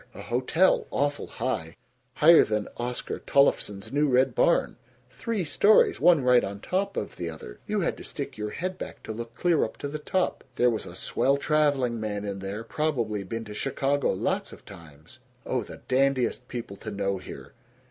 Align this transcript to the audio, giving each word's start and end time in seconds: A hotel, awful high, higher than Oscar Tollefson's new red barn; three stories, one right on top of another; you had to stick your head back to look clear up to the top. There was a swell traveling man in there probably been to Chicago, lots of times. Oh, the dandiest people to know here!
A 0.15 0.23
hotel, 0.23 0.87
awful 0.89 1.27
high, 1.27 1.75
higher 2.15 2.43
than 2.43 2.67
Oscar 2.77 3.19
Tollefson's 3.19 3.91
new 3.93 4.07
red 4.07 4.33
barn; 4.33 4.77
three 5.11 5.43
stories, 5.45 5.99
one 6.01 6.23
right 6.23 6.43
on 6.43 6.59
top 6.59 6.97
of 6.97 7.19
another; 7.19 7.59
you 7.67 7.81
had 7.81 7.97
to 7.97 8.03
stick 8.03 8.35
your 8.35 8.49
head 8.49 8.79
back 8.79 9.03
to 9.03 9.11
look 9.13 9.35
clear 9.35 9.63
up 9.63 9.77
to 9.77 9.87
the 9.87 9.99
top. 9.99 10.43
There 10.55 10.71
was 10.71 10.87
a 10.87 10.95
swell 10.95 11.37
traveling 11.37 11.99
man 11.99 12.25
in 12.25 12.39
there 12.39 12.63
probably 12.63 13.21
been 13.23 13.45
to 13.45 13.53
Chicago, 13.53 14.11
lots 14.13 14.51
of 14.51 14.65
times. 14.65 15.19
Oh, 15.45 15.61
the 15.61 15.83
dandiest 15.87 16.47
people 16.47 16.77
to 16.77 16.89
know 16.89 17.19
here! 17.19 17.53